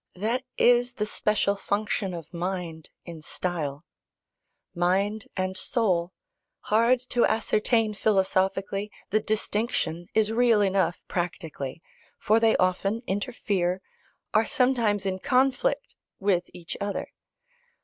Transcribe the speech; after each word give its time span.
That 0.15 0.43
is 0.57 0.93
the 0.93 1.05
special 1.05 1.55
function 1.55 2.15
of 2.15 2.33
mind, 2.33 2.89
in 3.05 3.21
style. 3.21 3.85
Mind 4.73 5.27
and 5.37 5.55
soul: 5.55 6.11
hard 6.61 6.99
to 7.09 7.23
ascertain 7.27 7.93
philosophically, 7.93 8.91
the 9.11 9.19
distinction 9.19 10.07
is 10.15 10.31
real 10.31 10.59
enough 10.59 11.03
practically, 11.07 11.83
for 12.17 12.39
they 12.39 12.57
often 12.57 13.03
interfere, 13.05 13.79
are 14.33 14.47
sometimes 14.47 15.05
in 15.05 15.19
conflict, 15.19 15.95
with 16.17 16.49
each 16.51 16.75
other. 16.81 17.09